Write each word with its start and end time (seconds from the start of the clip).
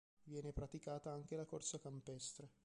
Viene 0.23 0.51
praticata 0.51 1.11
anche 1.11 1.35
la 1.35 1.45
corsa 1.45 1.77
campestre. 1.79 2.49